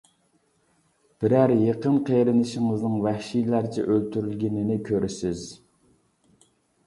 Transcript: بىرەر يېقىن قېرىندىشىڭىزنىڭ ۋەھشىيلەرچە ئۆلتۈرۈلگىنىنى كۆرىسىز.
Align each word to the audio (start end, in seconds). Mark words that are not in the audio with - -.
بىرەر 1.23 1.51
يېقىن 1.65 1.99
قېرىندىشىڭىزنىڭ 2.07 2.95
ۋەھشىيلەرچە 3.03 3.85
ئۆلتۈرۈلگىنىنى 3.89 4.79
كۆرىسىز. 4.89 5.45